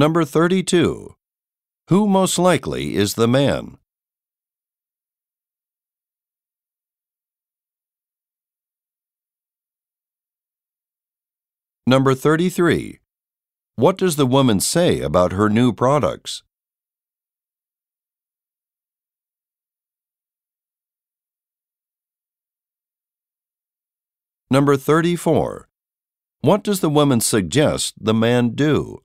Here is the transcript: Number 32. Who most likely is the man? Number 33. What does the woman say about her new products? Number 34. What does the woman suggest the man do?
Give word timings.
Number 0.00 0.24
32. 0.24 1.14
Who 1.88 2.06
most 2.08 2.38
likely 2.38 2.94
is 2.94 3.16
the 3.16 3.28
man? 3.28 3.76
Number 11.86 12.14
33. 12.14 13.00
What 13.76 13.98
does 13.98 14.16
the 14.16 14.24
woman 14.24 14.60
say 14.60 15.02
about 15.02 15.32
her 15.32 15.50
new 15.50 15.70
products? 15.70 16.44
Number 24.50 24.78
34. 24.78 25.68
What 26.40 26.64
does 26.64 26.80
the 26.80 26.88
woman 26.88 27.20
suggest 27.20 28.02
the 28.02 28.14
man 28.14 28.54
do? 28.54 29.02